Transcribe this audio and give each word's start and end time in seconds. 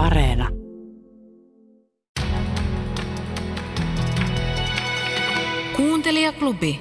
Areena. 0.00 0.48
Kuuntelijaklubi. 5.76 6.80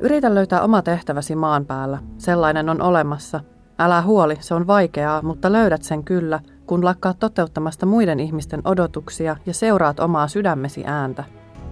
Yritä 0.00 0.34
löytää 0.34 0.62
oma 0.62 0.82
tehtäväsi 0.82 1.34
maan 1.34 1.66
päällä. 1.66 1.98
Sellainen 2.18 2.68
on 2.68 2.82
olemassa. 2.82 3.40
Älä 3.78 4.02
huoli, 4.02 4.36
se 4.40 4.54
on 4.54 4.66
vaikeaa, 4.66 5.22
mutta 5.22 5.52
löydät 5.52 5.82
sen 5.82 6.04
kyllä, 6.04 6.40
kun 6.66 6.84
lakkaat 6.84 7.18
toteuttamasta 7.18 7.86
muiden 7.86 8.20
ihmisten 8.20 8.60
odotuksia 8.64 9.36
ja 9.46 9.54
seuraat 9.54 10.00
omaa 10.00 10.28
sydämesi 10.28 10.82
ääntä. 10.86 11.24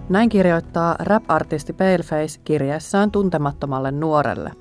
Näin 0.09 0.29
kirjoittaa 0.29 0.95
rap-artisti 0.99 1.73
Paleface 1.73 2.39
kirjeessään 2.43 3.11
tuntemattomalle 3.11 3.91
nuorelle. 3.91 4.51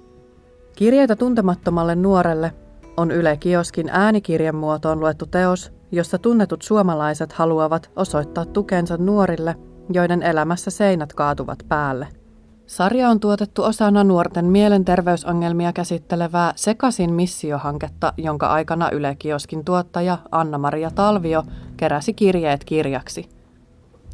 Kirjeitä 0.76 1.16
tuntemattomalle 1.16 1.94
nuorelle 1.94 2.52
on 2.98 3.10
Yle 3.10 3.36
Kioskin 3.36 3.88
äänikirjan 3.92 4.54
muotoon 4.54 5.00
luettu 5.00 5.26
teos, 5.26 5.72
jossa 5.92 6.18
tunnetut 6.18 6.62
suomalaiset 6.62 7.32
haluavat 7.32 7.90
osoittaa 7.96 8.44
tukensa 8.44 8.96
nuorille, 8.96 9.56
joiden 9.92 10.22
elämässä 10.22 10.70
seinät 10.70 11.12
kaatuvat 11.12 11.58
päälle. 11.68 12.08
Sarja 12.66 13.08
on 13.08 13.20
tuotettu 13.20 13.62
osana 13.62 14.04
nuorten 14.04 14.44
mielenterveysongelmia 14.44 15.72
käsittelevää 15.72 16.52
Sekasin 16.56 17.12
missiohanketta, 17.12 18.12
jonka 18.16 18.46
aikana 18.46 18.90
Yle 18.90 19.16
Kioskin 19.18 19.64
tuottaja 19.64 20.18
Anna-Maria 20.32 20.90
Talvio 20.90 21.42
keräsi 21.76 22.14
kirjeet 22.14 22.64
kirjaksi. 22.64 23.28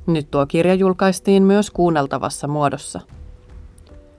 Nyt 0.07 0.30
tuo 0.30 0.46
kirja 0.46 0.74
julkaistiin 0.74 1.43
myös 1.43 1.71
kuunneltavassa 1.71 2.48
muodossa. 2.48 3.01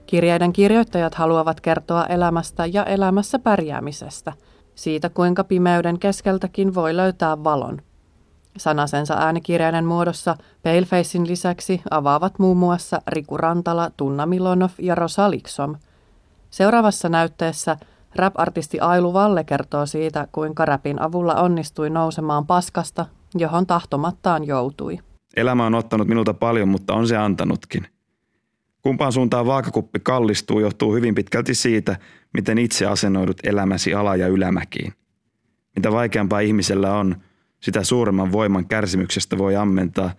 Kirjeiden 0.06 0.52
kirjoittajat 0.52 1.14
haluavat 1.14 1.60
kertoa 1.60 2.06
elämästä 2.06 2.66
ja 2.66 2.84
elämässä 2.84 3.38
pärjäämisestä, 3.38 4.32
siitä 4.76 5.10
kuinka 5.10 5.44
pimeyden 5.44 5.98
keskeltäkin 5.98 6.74
voi 6.74 6.96
löytää 6.96 7.44
valon. 7.44 7.82
Sanasensa 8.58 9.14
äänikirjainen 9.14 9.84
muodossa 9.84 10.36
Palefacein 10.62 11.28
lisäksi 11.28 11.82
avaavat 11.90 12.38
muun 12.38 12.56
muassa 12.56 13.02
Riku 13.06 13.36
Rantala, 13.36 13.90
Tunna 13.96 14.26
Milonov 14.26 14.70
ja 14.78 14.94
Rosa 14.94 15.30
Liksom. 15.30 15.76
Seuraavassa 16.50 17.08
näytteessä 17.08 17.76
rap-artisti 18.14 18.80
Ailu 18.80 19.12
Valle 19.12 19.44
kertoo 19.44 19.86
siitä, 19.86 20.28
kuinka 20.32 20.64
rapin 20.64 21.02
avulla 21.02 21.34
onnistui 21.34 21.90
nousemaan 21.90 22.46
paskasta, 22.46 23.06
johon 23.34 23.66
tahtomattaan 23.66 24.46
joutui. 24.46 24.98
Elämä 25.36 25.66
on 25.66 25.74
ottanut 25.74 26.08
minulta 26.08 26.34
paljon, 26.34 26.68
mutta 26.68 26.94
on 26.94 27.08
se 27.08 27.16
antanutkin. 27.16 27.86
Kumpaan 28.86 29.12
suuntaan 29.12 29.46
vaakakuppi 29.46 30.00
kallistuu 30.00 30.60
johtuu 30.60 30.94
hyvin 30.94 31.14
pitkälti 31.14 31.54
siitä, 31.54 31.96
miten 32.34 32.58
itse 32.58 32.86
asennoidut 32.86 33.36
elämäsi 33.42 33.94
ala- 33.94 34.16
ja 34.16 34.28
ylämäkiin. 34.28 34.92
Mitä 35.76 35.92
vaikeampaa 35.92 36.40
ihmisellä 36.40 36.94
on, 36.94 37.16
sitä 37.60 37.84
suuremman 37.84 38.32
voiman 38.32 38.68
kärsimyksestä 38.68 39.38
voi 39.38 39.56
ammentaa, 39.56 40.10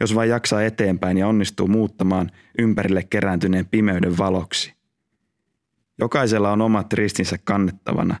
jos 0.00 0.14
vain 0.14 0.30
jaksaa 0.30 0.62
eteenpäin 0.62 1.18
ja 1.18 1.28
onnistuu 1.28 1.68
muuttamaan 1.68 2.30
ympärille 2.58 3.02
kerääntyneen 3.02 3.66
pimeyden 3.66 4.18
valoksi. 4.18 4.74
Jokaisella 5.98 6.52
on 6.52 6.62
omat 6.62 6.92
ristinsä 6.92 7.38
kannettavana, 7.44 8.16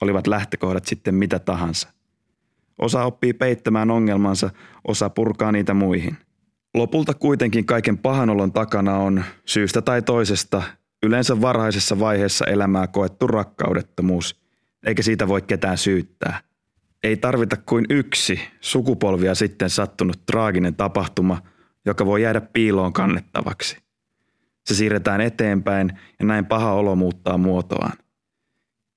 olivat 0.00 0.26
lähtökohdat 0.26 0.84
sitten 0.84 1.14
mitä 1.14 1.38
tahansa. 1.38 1.88
Osa 2.78 3.04
oppii 3.04 3.32
peittämään 3.32 3.90
ongelmansa, 3.90 4.50
osa 4.88 5.10
purkaa 5.10 5.52
niitä 5.52 5.74
muihin. 5.74 6.16
Lopulta 6.74 7.14
kuitenkin 7.14 7.66
kaiken 7.66 7.98
pahanolon 7.98 8.52
takana 8.52 8.96
on 8.96 9.24
syystä 9.44 9.82
tai 9.82 10.02
toisesta 10.02 10.62
yleensä 11.02 11.40
varhaisessa 11.40 11.98
vaiheessa 11.98 12.44
elämää 12.44 12.86
koettu 12.86 13.26
rakkaudettomuus, 13.26 14.40
eikä 14.86 15.02
siitä 15.02 15.28
voi 15.28 15.42
ketään 15.42 15.78
syyttää. 15.78 16.40
Ei 17.02 17.16
tarvita 17.16 17.56
kuin 17.56 17.84
yksi 17.90 18.40
sukupolvia 18.60 19.34
sitten 19.34 19.70
sattunut 19.70 20.26
traaginen 20.26 20.74
tapahtuma, 20.74 21.42
joka 21.86 22.06
voi 22.06 22.22
jäädä 22.22 22.40
piiloon 22.40 22.92
kannettavaksi. 22.92 23.76
Se 24.66 24.74
siirretään 24.74 25.20
eteenpäin 25.20 25.92
ja 26.18 26.26
näin 26.26 26.46
paha 26.46 26.72
olo 26.72 26.96
muuttaa 26.96 27.38
muotoaan. 27.38 27.92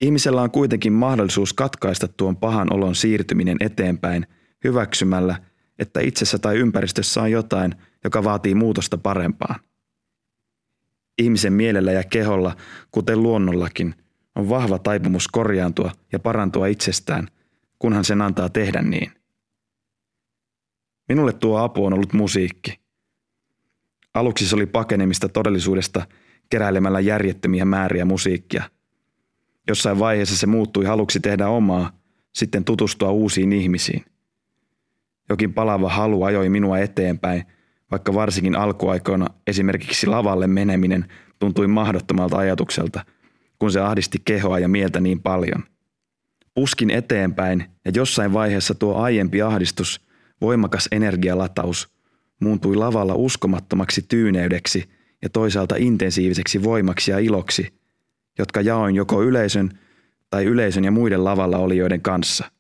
Ihmisellä 0.01 0.41
on 0.41 0.51
kuitenkin 0.51 0.93
mahdollisuus 0.93 1.53
katkaista 1.53 2.07
tuon 2.07 2.37
pahan 2.37 2.73
olon 2.73 2.95
siirtyminen 2.95 3.57
eteenpäin 3.59 4.27
hyväksymällä, 4.63 5.35
että 5.79 5.99
itsessä 5.99 6.39
tai 6.39 6.57
ympäristössä 6.57 7.21
on 7.21 7.31
jotain, 7.31 7.75
joka 8.03 8.23
vaatii 8.23 8.55
muutosta 8.55 8.97
parempaan. 8.97 9.59
Ihmisen 11.17 11.53
mielellä 11.53 11.91
ja 11.91 12.03
keholla, 12.03 12.55
kuten 12.91 13.23
luonnollakin, 13.23 13.95
on 14.35 14.49
vahva 14.49 14.79
taipumus 14.79 15.27
korjaantua 15.27 15.91
ja 16.11 16.19
parantua 16.19 16.67
itsestään, 16.67 17.27
kunhan 17.79 18.05
sen 18.05 18.21
antaa 18.21 18.49
tehdä 18.49 18.81
niin. 18.81 19.11
Minulle 21.09 21.33
tuo 21.33 21.57
apu 21.57 21.85
on 21.85 21.93
ollut 21.93 22.13
musiikki. 22.13 22.79
Aluksi 24.13 24.47
se 24.47 24.55
oli 24.55 24.65
pakenemista 24.65 25.29
todellisuudesta 25.29 26.05
keräilemällä 26.49 26.99
järjettömiä 26.99 27.65
määriä 27.65 28.05
musiikkia– 28.05 28.63
Jossain 29.67 29.99
vaiheessa 29.99 30.37
se 30.37 30.47
muuttui 30.47 30.85
haluksi 30.85 31.19
tehdä 31.19 31.47
omaa, 31.47 31.91
sitten 32.35 32.63
tutustua 32.63 33.11
uusiin 33.11 33.53
ihmisiin. 33.53 34.05
Jokin 35.29 35.53
palava 35.53 35.89
halu 35.89 36.23
ajoi 36.23 36.49
minua 36.49 36.79
eteenpäin, 36.79 37.43
vaikka 37.91 38.13
varsinkin 38.13 38.55
alkuaikoina 38.55 39.27
esimerkiksi 39.47 40.07
lavalle 40.07 40.47
meneminen 40.47 41.05
tuntui 41.39 41.67
mahdottomalta 41.67 42.37
ajatukselta, 42.37 43.05
kun 43.59 43.71
se 43.71 43.79
ahdisti 43.79 44.21
kehoa 44.25 44.59
ja 44.59 44.67
mieltä 44.67 44.99
niin 44.99 45.21
paljon. 45.21 45.63
Puskin 46.53 46.89
eteenpäin 46.89 47.63
ja 47.85 47.91
jossain 47.95 48.33
vaiheessa 48.33 48.75
tuo 48.75 48.95
aiempi 48.95 49.41
ahdistus, 49.41 50.01
voimakas 50.41 50.87
energialataus, 50.91 51.89
muuntui 52.39 52.75
lavalla 52.75 53.15
uskomattomaksi 53.15 54.05
tyyneydeksi 54.07 54.89
ja 55.21 55.29
toisaalta 55.29 55.75
intensiiviseksi 55.77 56.63
voimaksi 56.63 57.11
ja 57.11 57.19
iloksi– 57.19 57.67
jotka 58.37 58.61
jaoin 58.61 58.95
joko 58.95 59.23
yleisön 59.23 59.79
tai 60.29 60.45
yleisön 60.45 60.83
ja 60.83 60.91
muiden 60.91 61.23
lavalla 61.23 61.57
olijoiden 61.57 62.01
kanssa. 62.01 62.51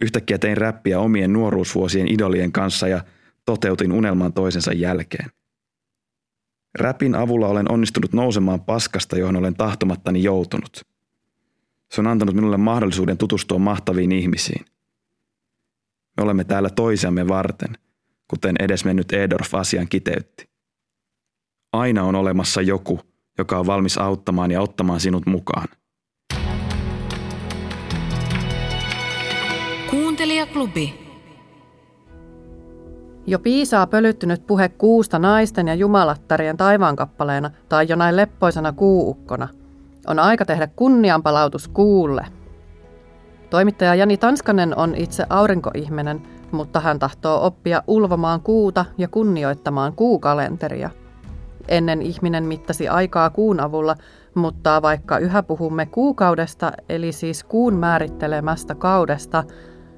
Yhtäkkiä 0.00 0.38
tein 0.38 0.56
räppiä 0.56 1.00
omien 1.00 1.32
nuoruusvuosien 1.32 2.08
idolien 2.08 2.52
kanssa 2.52 2.88
ja 2.88 3.04
toteutin 3.44 3.92
unelman 3.92 4.32
toisensa 4.32 4.72
jälkeen. 4.72 5.30
Räpin 6.78 7.14
avulla 7.14 7.48
olen 7.48 7.72
onnistunut 7.72 8.12
nousemaan 8.12 8.60
paskasta, 8.60 9.18
johon 9.18 9.36
olen 9.36 9.54
tahtomattani 9.54 10.22
joutunut. 10.22 10.80
Se 11.90 12.00
on 12.00 12.06
antanut 12.06 12.34
minulle 12.34 12.56
mahdollisuuden 12.56 13.18
tutustua 13.18 13.58
mahtaviin 13.58 14.12
ihmisiin. 14.12 14.64
Me 16.16 16.22
olemme 16.22 16.44
täällä 16.44 16.70
toisiamme 16.70 17.28
varten, 17.28 17.78
kuten 18.28 18.56
edesmennyt 18.60 19.12
Edorf 19.12 19.54
asian 19.54 19.88
kiteytti. 19.88 20.48
Aina 21.72 22.04
on 22.04 22.14
olemassa 22.14 22.62
joku, 22.62 23.00
joka 23.38 23.58
on 23.58 23.66
valmis 23.66 23.98
auttamaan 23.98 24.50
ja 24.50 24.60
ottamaan 24.60 25.00
sinut 25.00 25.26
mukaan. 25.26 25.68
Kuuntelijaklubi. 30.16 30.94
Jo 33.26 33.38
piisaa 33.38 33.86
pölyttynyt 33.86 34.46
puhe 34.46 34.68
kuusta 34.68 35.18
naisten 35.18 35.68
ja 35.68 35.74
jumalattarien 35.74 36.56
taivaankappaleena 36.56 37.50
tai 37.68 37.86
jonain 37.88 38.16
leppoisena 38.16 38.72
kuuukkona. 38.72 39.48
On 40.06 40.18
aika 40.18 40.44
tehdä 40.44 40.68
kunnianpalautus 40.76 41.68
kuulle. 41.68 42.26
Toimittaja 43.50 43.94
Jani 43.94 44.16
Tanskanen 44.16 44.78
on 44.78 44.94
itse 44.94 45.26
aurinkoihminen, 45.30 46.22
mutta 46.52 46.80
hän 46.80 46.98
tahtoo 46.98 47.46
oppia 47.46 47.82
ulvomaan 47.86 48.40
kuuta 48.40 48.84
ja 48.98 49.08
kunnioittamaan 49.08 49.92
kuukalenteria– 49.92 50.90
Ennen 51.68 52.02
ihminen 52.02 52.44
mittasi 52.44 52.88
aikaa 52.88 53.30
kuun 53.30 53.60
avulla, 53.60 53.96
mutta 54.34 54.82
vaikka 54.82 55.18
yhä 55.18 55.42
puhumme 55.42 55.86
kuukaudesta, 55.86 56.72
eli 56.88 57.12
siis 57.12 57.44
kuun 57.44 57.74
määrittelemästä 57.74 58.74
kaudesta, 58.74 59.44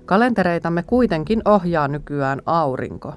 kalentereitamme 0.09 0.83
kuitenkin 0.83 1.43
ohjaa 1.45 1.89
nykyään 1.89 2.43
aurinko. 2.47 3.13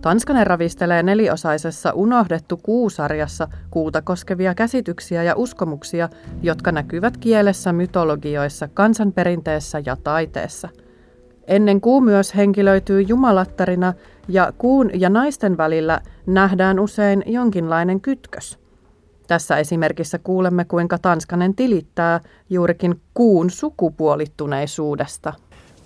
Tanskanen 0.00 0.46
ravistelee 0.46 1.02
neliosaisessa 1.02 1.92
Unohdettu 1.92 2.56
kuusarjassa 2.62 3.48
kuuta 3.70 4.02
koskevia 4.02 4.54
käsityksiä 4.54 5.22
ja 5.22 5.36
uskomuksia, 5.36 6.08
jotka 6.42 6.72
näkyvät 6.72 7.16
kielessä, 7.16 7.72
mytologioissa, 7.72 8.68
kansanperinteessä 8.68 9.82
ja 9.86 9.96
taiteessa– 9.96 10.68
Ennen 11.46 11.80
kuu 11.80 12.00
myös 12.00 12.36
henkilöityy 12.36 13.00
jumalattarina 13.00 13.94
ja 14.28 14.52
kuun 14.58 14.90
ja 15.00 15.10
naisten 15.10 15.56
välillä 15.56 16.00
nähdään 16.26 16.80
usein 16.80 17.22
jonkinlainen 17.26 18.00
kytkös. 18.00 18.58
Tässä 19.26 19.56
esimerkissä 19.56 20.18
kuulemme, 20.18 20.64
kuinka 20.64 20.98
Tanskanen 20.98 21.54
tilittää 21.54 22.20
juurikin 22.50 23.00
kuun 23.14 23.50
sukupuolittuneisuudesta. 23.50 25.32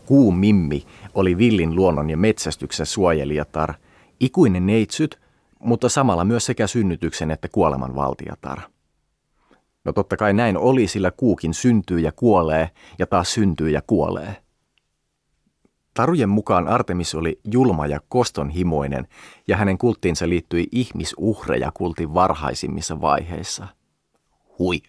Kuu 0.07 0.33
Mimmi 0.33 0.87
oli 1.15 1.39
villin 1.39 1.75
luonnon 1.75 2.11
ja 2.11 2.17
metsästyksen 2.17 2.87
suojelijatar, 2.87 3.75
ikuinen 4.21 4.67
neitsyt, 4.67 5.21
mutta 5.59 5.89
samalla 5.89 6.25
myös 6.25 6.47
sekä 6.47 6.67
synnytyksen 6.67 7.31
että 7.31 7.49
kuoleman 7.49 7.95
valtiatar. 7.95 8.61
No 9.85 9.93
totta 9.93 10.17
kai 10.17 10.33
näin 10.33 10.57
oli, 10.57 10.87
sillä 10.87 11.11
kuukin 11.11 11.55
syntyy 11.55 12.01
ja 12.01 12.13
kuolee 12.13 12.71
ja 12.99 13.07
taas 13.07 13.35
syntyy 13.35 13.71
ja 13.71 13.83
kuolee. 13.87 14.37
Tarujen 15.95 16.29
mukaan 16.29 16.69
Artemis 16.69 17.15
oli 17.15 17.41
julma 17.45 17.87
ja 17.87 18.01
kostonhimoinen 18.09 19.09
ja 19.49 19.57
hänen 19.57 19.79
kulttiinsa 19.79 20.29
liittyi 20.29 20.69
ihmisuhreja 20.73 21.73
kultin 21.75 22.15
varhaisimmissa 22.15 23.01
vaiheissa. 23.01 23.67
Hui. 24.59 24.83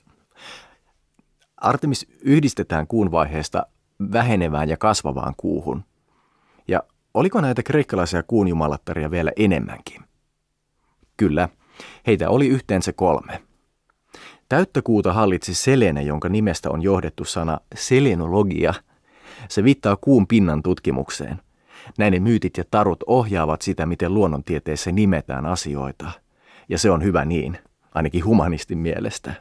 Artemis 1.57 2.07
yhdistetään 2.21 2.87
kuun 2.87 3.11
vaiheesta 3.11 3.65
vähenevään 4.11 4.69
ja 4.69 4.77
kasvavaan 4.77 5.33
kuuhun. 5.37 5.83
Ja 6.67 6.83
oliko 7.13 7.41
näitä 7.41 7.63
kreikkalaisia 7.63 8.23
kuunjumalattaria 8.23 9.11
vielä 9.11 9.31
enemmänkin? 9.35 10.01
Kyllä, 11.17 11.49
heitä 12.07 12.29
oli 12.29 12.47
yhteensä 12.47 12.93
kolme. 12.93 13.41
Täyttökuuta 14.49 15.13
hallitsi 15.13 15.53
Selene, 15.53 16.01
jonka 16.01 16.29
nimestä 16.29 16.69
on 16.69 16.81
johdettu 16.81 17.25
sana 17.25 17.57
selenologia. 17.75 18.73
Se 19.49 19.63
viittaa 19.63 19.95
kuun 19.95 20.27
pinnan 20.27 20.63
tutkimukseen. 20.63 21.41
Näiden 21.97 22.23
myytit 22.23 22.57
ja 22.57 22.63
tarut 22.71 23.03
ohjaavat 23.07 23.61
sitä, 23.61 23.85
miten 23.85 24.13
luonnontieteessä 24.13 24.91
nimetään 24.91 25.45
asioita. 25.45 26.11
Ja 26.69 26.77
se 26.77 26.91
on 26.91 27.03
hyvä 27.03 27.25
niin, 27.25 27.57
ainakin 27.95 28.25
humanistin 28.25 28.77
mielestä. 28.77 29.33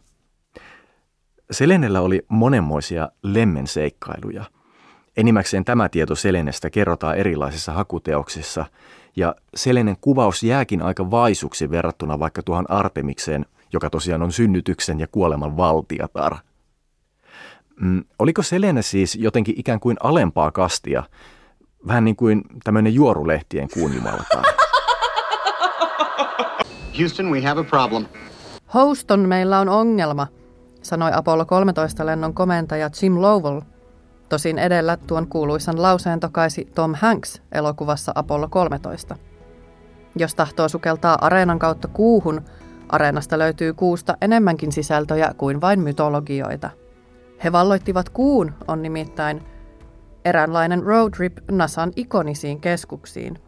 Selenellä 1.51 2.01
oli 2.01 2.23
monenmoisia 2.29 3.09
lemmenseikkailuja. 3.23 4.45
Enimmäkseen 5.17 5.65
tämä 5.65 5.89
tieto 5.89 6.15
Selenestä 6.15 6.71
kerrotaan 6.71 7.17
erilaisissa 7.17 7.73
hakuteoksissa, 7.73 8.65
ja 9.17 9.35
Selenen 9.55 9.97
kuvaus 10.01 10.43
jääkin 10.43 10.83
aika 10.83 11.11
vaisuksi 11.11 11.71
verrattuna 11.71 12.19
vaikka 12.19 12.43
tuohon 12.43 12.71
Artemikseen, 12.71 13.47
joka 13.73 13.91
tosiaan 13.91 14.23
on 14.23 14.33
synnytyksen 14.33 15.01
ja 15.01 15.07
kuoleman 15.07 15.57
valtiatar. 15.57 16.37
Mm, 17.81 18.05
oliko 18.19 18.43
Selene 18.43 18.83
siis 18.83 19.15
jotenkin 19.15 19.55
ikään 19.59 19.81
kuin 19.81 19.97
alempaa 20.03 20.51
kastia, 20.51 21.03
vähän 21.87 22.05
niin 22.05 22.17
kuin 22.17 22.43
tämmöinen 22.65 22.95
juorulehtien 22.95 23.69
kuunjumalatar? 23.75 24.45
Houston, 26.99 27.31
we 27.31 27.43
have 27.43 27.61
a 27.61 27.65
problem. 27.65 28.07
Houston, 28.75 29.21
meillä 29.21 29.61
on 29.61 29.69
ongelma– 29.69 30.27
sanoi 30.83 31.11
Apollo 31.15 31.45
13 31.45 32.07
lennon 32.07 32.35
komentaja 32.35 32.91
Jim 33.03 33.21
Lovell. 33.21 33.61
Tosin 34.29 34.59
edellä 34.59 34.97
tuon 34.97 35.27
kuuluisan 35.27 35.83
lauseen 35.83 36.21
tokaisi 36.21 36.69
Tom 36.75 36.95
Hanks 36.95 37.43
elokuvassa 37.53 38.13
Apollo 38.15 38.49
13. 38.49 39.17
Jos 40.17 40.35
tahtoo 40.35 40.69
sukeltaa 40.69 41.19
areenan 41.21 41.59
kautta 41.59 41.89
kuuhun, 41.89 42.43
areenasta 42.89 43.39
löytyy 43.39 43.75
kuusta 43.75 44.17
enemmänkin 44.21 44.73
sisältöjä 44.73 45.35
kuin 45.37 45.61
vain 45.61 45.81
mytologioita. 45.81 46.71
He 47.45 47.53
valloittivat 47.53 48.09
kuun 48.09 48.53
on 48.69 48.83
nimittäin 48.83 49.43
eräänlainen 50.25 50.83
road 50.83 51.11
trip 51.17 51.39
NASAn 51.51 51.93
ikonisiin 51.97 52.61
keskuksiin. 52.61 53.39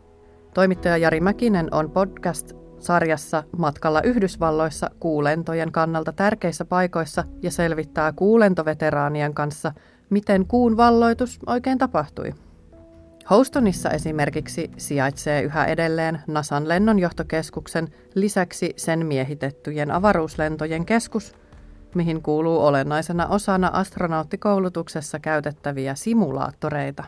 Toimittaja 0.55 0.97
Jari 0.97 1.21
Mäkinen 1.21 1.69
on 1.75 1.91
podcast 1.91 2.62
sarjassa 2.83 3.43
matkalla 3.59 4.03
Yhdysvalloissa 4.03 4.91
kuulentojen 5.01 5.73
kannalta 5.73 6.13
tärkeissä 6.13 6.65
paikoissa 6.65 7.25
ja 7.43 7.51
selvittää 7.51 8.13
kuulentoveteraanien 8.13 9.35
kanssa, 9.35 9.73
miten 10.11 10.47
kuun 10.47 10.77
valloitus 10.77 11.39
oikein 11.47 11.79
tapahtui. 11.79 12.35
Houstonissa 13.31 13.91
esimerkiksi 13.91 14.71
sijaitsee 14.77 15.43
yhä 15.43 15.65
edelleen 15.65 16.21
NASAn 16.27 16.69
lennonjohtokeskuksen 16.69 17.89
lisäksi 18.15 18.73
sen 18.77 19.07
miehitettyjen 19.07 19.91
avaruuslentojen 19.91 20.87
keskus, 20.87 21.35
mihin 21.95 22.23
kuuluu 22.23 22.61
olennaisena 22.61 23.27
osana 23.27 23.71
astronauttikoulutuksessa 23.73 25.19
käytettäviä 25.19 25.95
simulaattoreita. 25.95 27.05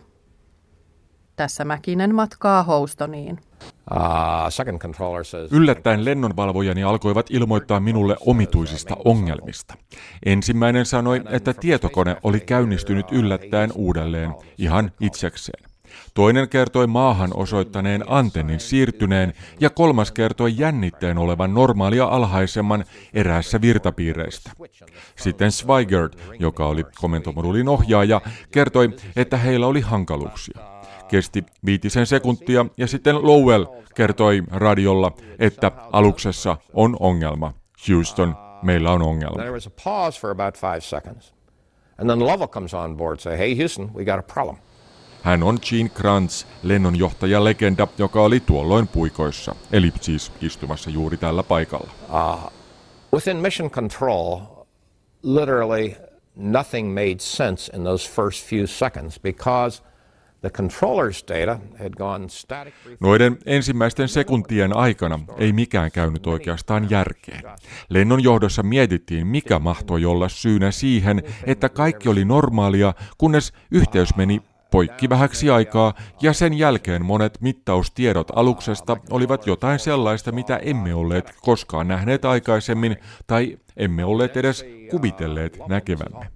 Tässä 1.36 1.64
Mäkinen 1.64 2.14
matkaa 2.14 2.62
Houstoniin. 2.62 3.38
Uh, 3.90 5.48
Yllättäen 5.50 6.04
lennonvalvojani 6.04 6.84
alkoivat 6.84 7.26
ilmoittaa 7.30 7.80
minulle 7.80 8.16
omituisista 8.20 8.96
ongelmista. 9.04 9.74
Ensimmäinen 10.26 10.86
sanoi, 10.86 11.22
että 11.30 11.54
tietokone 11.54 12.16
oli 12.22 12.40
käynnistynyt 12.40 13.06
yllättäen 13.12 13.72
uudelleen 13.74 14.34
ihan 14.58 14.92
itsekseen. 15.00 15.70
Toinen 16.14 16.48
kertoi 16.48 16.86
maahan 16.86 17.30
osoittaneen 17.34 18.04
antennin 18.06 18.60
siirtyneen 18.60 19.32
ja 19.60 19.70
kolmas 19.70 20.12
kertoi 20.12 20.54
jännitteen 20.56 21.18
olevan 21.18 21.54
normaalia 21.54 22.04
alhaisemman 22.04 22.84
eräässä 23.14 23.60
virtapiireistä. 23.60 24.50
Sitten 25.16 25.52
Swigert, 25.52 26.18
joka 26.38 26.66
oli 26.66 26.84
komentomodulin 27.00 27.68
ohjaaja, 27.68 28.20
kertoi, 28.50 28.96
että 29.16 29.36
heillä 29.36 29.66
oli 29.66 29.80
hankaluuksia. 29.80 30.73
Kesti 31.08 31.44
viitisen 31.64 32.06
sekuntia 32.06 32.66
ja 32.76 32.86
sitten 32.86 33.26
Lowell 33.26 33.64
kertoi 33.94 34.42
radiolla, 34.50 35.12
että 35.38 35.72
aluksessa 35.92 36.56
on 36.72 36.96
ongelma. 37.00 37.52
Houston, 37.88 38.36
meillä 38.62 38.90
on 38.90 39.02
ongelma. 39.02 39.36
There 39.36 39.52
was 39.52 39.66
a 39.66 39.70
pause 39.84 40.20
for 40.20 40.30
about 40.30 40.58
five 40.58 40.80
seconds. 40.80 41.34
And 41.98 42.10
then 42.10 42.26
Lovell 42.26 42.48
comes 42.48 42.74
on 42.74 42.96
board 42.96 43.20
say, 43.20 43.38
hey 43.38 43.56
Houston, 43.56 43.94
we 43.94 44.04
got 44.04 44.18
a 44.18 44.34
problem. 44.34 44.56
Hän 45.22 45.42
on 45.42 45.58
Gene 45.62 45.88
Kranz, 45.88 46.44
lennonjohtaja-legenda, 46.62 47.88
joka 47.98 48.22
oli 48.22 48.40
tuolloin 48.40 48.88
puikoissa, 48.88 49.54
eli 49.72 49.92
siis 50.00 50.32
istumassa 50.40 50.90
juuri 50.90 51.16
tällä 51.16 51.42
paikalla. 51.42 51.90
Uh, 52.08 52.52
within 53.12 53.36
mission 53.36 53.70
control, 53.70 54.40
literally 55.22 55.96
nothing 56.36 56.94
made 56.94 57.18
sense 57.18 57.76
in 57.76 57.84
those 57.84 58.10
first 58.10 58.46
few 58.46 58.66
seconds 58.66 59.20
because– 59.20 59.82
Noiden 63.00 63.38
ensimmäisten 63.46 64.08
sekuntien 64.08 64.76
aikana 64.76 65.20
ei 65.38 65.52
mikään 65.52 65.90
käynyt 65.90 66.26
oikeastaan 66.26 66.90
järkeen. 66.90 67.42
Lennon 67.88 68.22
johdossa 68.22 68.62
mietittiin, 68.62 69.26
mikä 69.26 69.58
mahtoi 69.58 70.04
olla 70.04 70.28
syynä 70.28 70.70
siihen, 70.70 71.22
että 71.44 71.68
kaikki 71.68 72.08
oli 72.08 72.24
normaalia, 72.24 72.94
kunnes 73.18 73.52
yhteys 73.70 74.16
meni 74.16 74.42
poikki 74.70 75.08
vähäksi 75.08 75.50
aikaa 75.50 75.94
ja 76.22 76.32
sen 76.32 76.54
jälkeen 76.54 77.04
monet 77.04 77.40
mittaustiedot 77.40 78.28
aluksesta 78.34 78.96
olivat 79.10 79.46
jotain 79.46 79.78
sellaista, 79.78 80.32
mitä 80.32 80.56
emme 80.56 80.94
olleet 80.94 81.34
koskaan 81.40 81.88
nähneet 81.88 82.24
aikaisemmin 82.24 82.96
tai 83.26 83.58
emme 83.76 84.04
olleet 84.04 84.36
edes 84.36 84.64
kuvitelleet 84.90 85.58
näkevämme. 85.68 86.30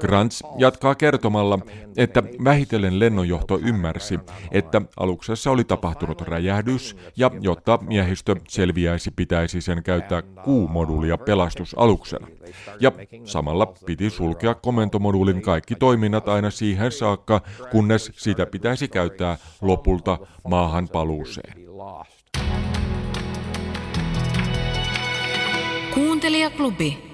Grants 0.00 0.42
jatkaa 0.56 0.94
kertomalla, 0.94 1.58
että 1.96 2.22
vähitellen 2.44 3.00
lennonjohto 3.00 3.58
ymmärsi, 3.58 4.18
että 4.50 4.82
aluksessa 4.96 5.50
oli 5.50 5.64
tapahtunut 5.64 6.20
räjähdys 6.20 6.96
ja 7.16 7.30
jotta 7.40 7.78
miehistö 7.82 8.36
selviäisi, 8.48 9.10
pitäisi 9.10 9.60
sen 9.60 9.82
käyttää 9.82 10.22
kuumoduulia 10.22 11.18
pelastusaluksena. 11.18 12.26
Ja 12.80 12.92
samalla 13.24 13.66
piti 13.86 14.10
sulkea 14.10 14.54
komentomoduulin 14.54 15.42
kaikki 15.42 15.74
toiminnat 15.74 16.28
aina 16.28 16.50
siihen 16.50 16.92
saakka, 16.92 17.40
kunnes 17.70 18.12
sitä 18.14 18.46
pitäisi 18.46 18.88
käyttää 18.88 19.36
lopulta 19.60 20.18
maahan 20.48 20.88
paluuseen. 20.88 21.54
Kuuntelijaklubi. 26.28 27.07